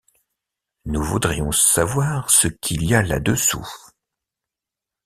[0.85, 3.67] Nous voudrions savoir ce qu’il y a là-dessous.